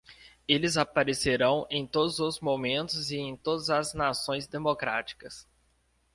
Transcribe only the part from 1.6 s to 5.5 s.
em todos os momentos e em todas as nações democráticas.